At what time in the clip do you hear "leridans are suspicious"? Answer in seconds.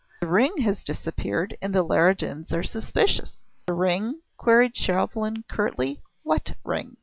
1.83-3.39